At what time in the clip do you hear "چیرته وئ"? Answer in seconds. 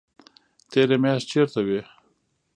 1.31-1.79